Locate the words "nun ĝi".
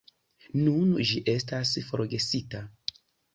0.61-1.21